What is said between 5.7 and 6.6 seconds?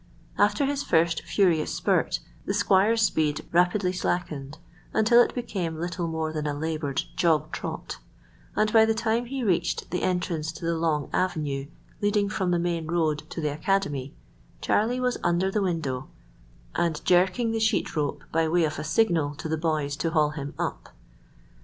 little more than a